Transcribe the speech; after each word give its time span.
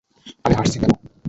আমি 0.45 0.55
হাসছি 0.59 0.77
কেন? 0.81 0.91